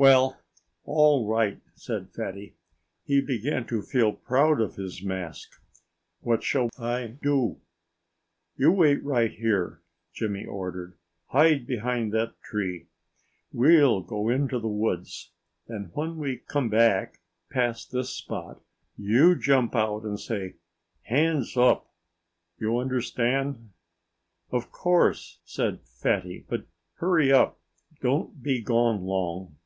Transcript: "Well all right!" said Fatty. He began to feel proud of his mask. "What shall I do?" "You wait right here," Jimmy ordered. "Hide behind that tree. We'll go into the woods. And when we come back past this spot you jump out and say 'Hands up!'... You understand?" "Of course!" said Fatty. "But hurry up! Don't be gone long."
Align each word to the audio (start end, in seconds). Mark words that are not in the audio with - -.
"Well 0.00 0.40
all 0.84 1.26
right!" 1.26 1.58
said 1.74 2.12
Fatty. 2.14 2.54
He 3.04 3.20
began 3.20 3.66
to 3.66 3.82
feel 3.82 4.12
proud 4.12 4.60
of 4.60 4.76
his 4.76 5.02
mask. 5.02 5.60
"What 6.20 6.44
shall 6.44 6.68
I 6.78 7.18
do?" 7.20 7.60
"You 8.56 8.70
wait 8.70 9.02
right 9.02 9.32
here," 9.32 9.82
Jimmy 10.12 10.44
ordered. 10.46 10.96
"Hide 11.30 11.66
behind 11.66 12.12
that 12.12 12.40
tree. 12.42 12.86
We'll 13.52 14.00
go 14.02 14.28
into 14.28 14.60
the 14.60 14.68
woods. 14.68 15.32
And 15.66 15.90
when 15.94 16.16
we 16.18 16.36
come 16.46 16.68
back 16.68 17.18
past 17.50 17.90
this 17.90 18.10
spot 18.10 18.62
you 18.96 19.34
jump 19.36 19.74
out 19.74 20.04
and 20.04 20.20
say 20.20 20.54
'Hands 21.02 21.56
up!'... 21.56 21.92
You 22.60 22.78
understand?" 22.78 23.70
"Of 24.52 24.70
course!" 24.70 25.40
said 25.44 25.80
Fatty. 25.82 26.46
"But 26.48 26.66
hurry 26.98 27.32
up! 27.32 27.58
Don't 28.00 28.40
be 28.40 28.62
gone 28.62 29.02
long." 29.02 29.56